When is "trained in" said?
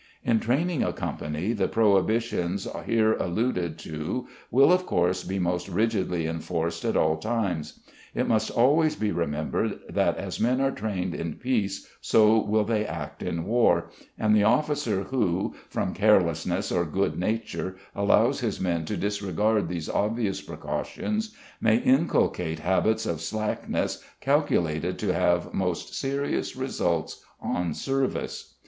10.71-11.35